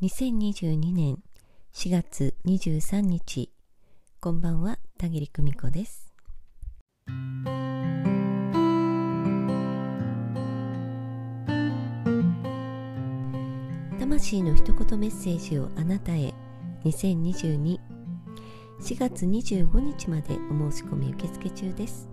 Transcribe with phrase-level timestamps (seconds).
[0.00, 1.18] 2022年
[1.74, 3.50] 4月23日
[4.20, 6.14] こんばんは田切久美子です。
[13.98, 16.32] 魂の一言メッセージをあなたへ。
[16.84, 17.80] 2022
[18.80, 22.08] 4月25日までお申し込み受付中です。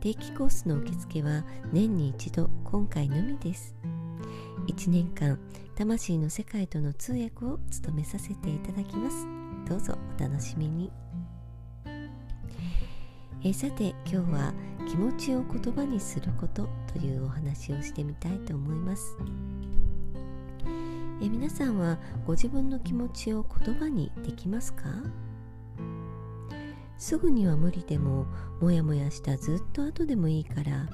[0.00, 1.44] 定期コースの受付は
[1.74, 3.76] 年に一度今回のみです。
[4.66, 5.38] 1年間
[5.76, 9.26] 魂の世界との通訳を務めさせていただきます。
[9.68, 10.90] どうぞお楽しみに。
[13.44, 14.54] えさて今日は
[14.88, 19.16] 気持ちを言葉にすることというお話をしてみたいと思います。
[21.22, 24.84] え皆さんはご自分の気持ちを言葉にできますか？
[26.98, 28.26] すぐには無理でも
[28.60, 30.88] もやもやしたずっと後でもいいから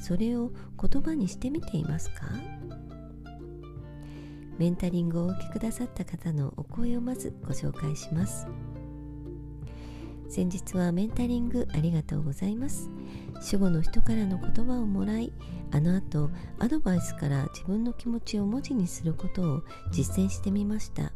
[0.00, 2.26] それを言葉にしてみていますか？
[4.58, 8.46] メンタリングをお受けくださった方のお声をまずご紹介します。
[10.28, 12.90] 先日はメンタリングありがとうございます。
[13.40, 15.32] 主語の人からの言葉をもらい
[15.70, 21.12] あの後アドバイスから自分の気持ちを文字にすることを実践してみました。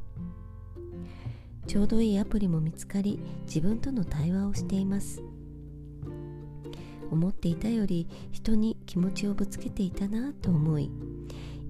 [1.67, 5.23] ちょうどいいアプリも見つかり自分との対話をしています。
[7.11, 10.91] 思っていたより人に気持ちをぶつけていたなと思い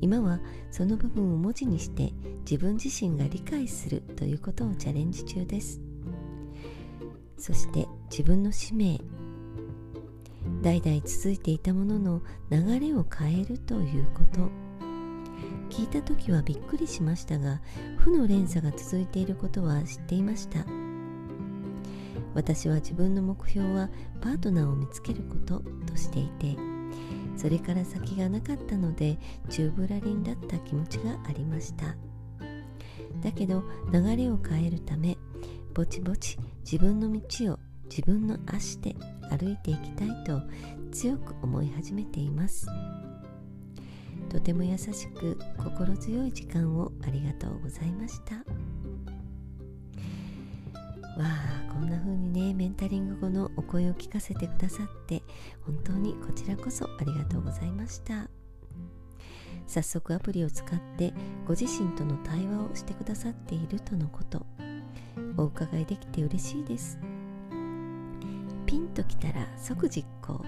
[0.01, 5.81] 今はその部分を文字にして自分自身が理解するということをチャレンジ中です。
[7.37, 9.01] そして自分の使命
[10.63, 14.71] 代々続いていたものの流れを変えるということ。
[15.71, 17.61] 聞いた時はびっくりしましたが
[17.97, 20.67] 負の連鎖が続いていることは知っていました。
[22.35, 23.89] 私は自分の目標は
[24.21, 26.57] パートナーを見つけることとしていて
[27.37, 31.97] それから先がなかったので宙ぶらりんだった気持ちがありました。
[33.23, 35.19] だけど流れを変えるため
[35.75, 38.95] ぼちぼち自分の道を自分の足で
[39.31, 40.41] 歩いていきたいと
[40.93, 42.67] 強く思い始めています。
[44.29, 48.37] とても優しく心強い時間をありがとうございました。
[48.37, 48.43] わ
[51.19, 55.23] あんな風にねメンタリング後のお声を聞かせてくださって
[55.63, 58.29] 本当にこちらこそありがとうございました。
[59.67, 61.13] 早速アプリを使って
[61.47, 64.45] ご自身との対話をしてくださっているとのこと。
[65.37, 66.99] お伺いできて嬉しいです。
[68.67, 70.45] ピンときたら即実行。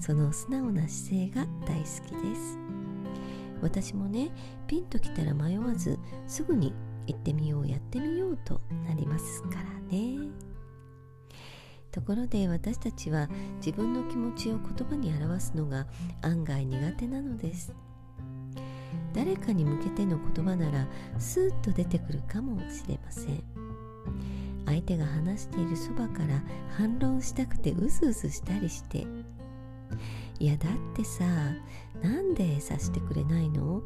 [0.00, 2.58] その素直な姿勢が大好きです。
[3.62, 4.30] 私もね
[4.66, 6.74] ピンときたら迷わずすぐに
[7.06, 10.23] 行ってみようやってみようとなりますからね。
[11.94, 13.28] ところで私たちは
[13.64, 15.86] 自分の気持ちを言葉に表すのが
[16.22, 17.72] 案外苦手なのです。
[19.12, 20.88] 誰かに向けての言葉なら
[21.20, 23.44] スーッと出てくるかもしれません。
[24.66, 26.42] 相手が話しているそばから
[26.76, 29.06] 反論したくてうずうずしたりして。
[30.40, 31.24] いやだってさ
[32.02, 33.62] なんで察してくれないの？
[33.62, 33.82] も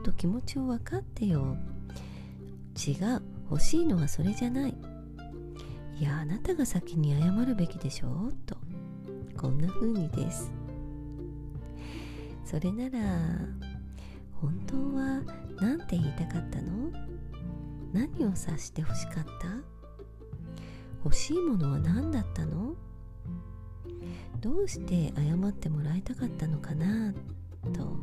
[0.00, 1.56] っと気持ちを分かってよ。
[2.76, 3.22] 違う。
[3.50, 4.74] 欲しいのはそれじゃない。
[6.00, 8.32] いやあなたが先に謝るべきでしょ？
[8.46, 8.56] と。
[9.36, 10.50] こんな風にです。
[12.42, 13.18] それなら
[14.32, 15.22] 本当は
[15.60, 16.90] 何て言いたかったの？
[17.92, 19.30] 何を察して欲しかった？
[21.04, 22.74] 欲しいものは何だったの？
[24.40, 27.12] どうして謝ってもらいたかったのかな？
[27.74, 27.98] と。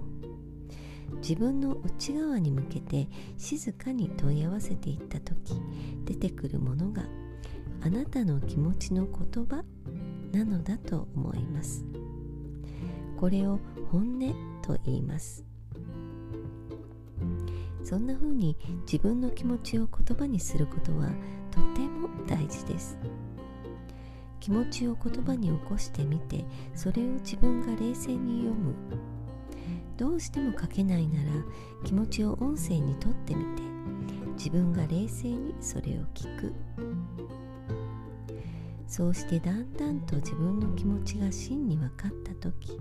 [1.16, 3.07] 自分の内側に向けて
[3.40, 5.59] 静かに問い合わせていった時
[6.06, 7.02] 出てくるものが
[7.88, 9.64] あなたの気持ちの言葉
[10.34, 11.86] なのだと思います。
[13.18, 15.46] これを本音と言います。
[17.86, 21.08] そんな風に自分の気持ちを言葉にすることは
[21.50, 22.98] とても大事です。
[24.42, 26.44] 気持ちを言葉に起こしてみて
[26.75, 28.75] それを自分が冷静に読む。
[29.96, 31.30] どうしても書けないなら
[31.86, 33.64] 気持ちを音声にとってみて
[34.34, 36.67] 自分が冷静にそれを聞く。
[38.88, 42.80] そうしてだんだんと自分の気持ちが真に分かった時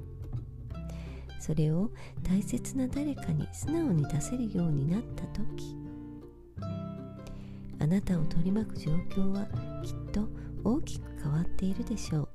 [1.40, 1.90] それを
[2.22, 5.76] 大切な誰かに素直に出せるようになった時
[7.78, 9.46] あなたを取り巻く状況は
[9.84, 10.28] きっと
[10.64, 12.28] 大きく変わっているでしょう。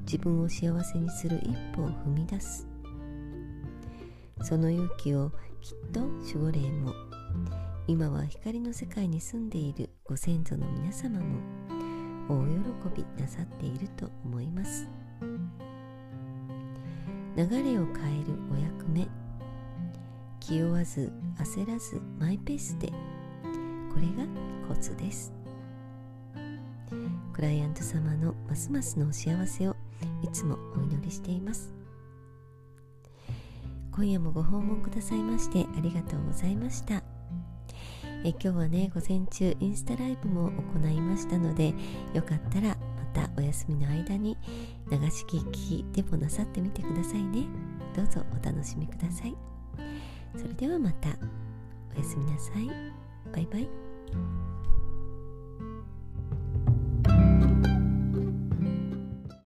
[0.00, 2.68] 自分を幸せにする一歩を踏み出す。
[4.42, 5.30] その勇気を
[5.62, 6.92] きっと守護霊も
[7.88, 11.85] 今は光の世界に住んでいるご先祖の皆様も
[12.28, 12.44] 大
[12.94, 14.88] 喜びなさっていると思います。
[17.36, 19.06] 流れを変えるお役目。
[20.40, 22.88] 気負わず焦らずマイペースで。
[22.88, 22.94] こ
[24.00, 24.26] れが
[24.68, 25.32] コツです。
[27.32, 29.76] クライアント様のますますのお幸せを
[30.22, 31.72] いつもお祈りしています。
[33.92, 37.05] 今夜もご訪問くださいましてありがとうございました。
[38.26, 41.72] え今日はね午前中インスタライブも行いましたので
[42.12, 42.76] よかったらま
[43.14, 44.36] たお休みの間に
[44.90, 47.46] 流し聞きでもなさってみてくださいね。
[47.94, 49.36] どうぞお楽しみください。
[50.36, 51.10] それではまた
[51.94, 52.68] おやすみなさい。
[53.32, 53.68] バイバイ。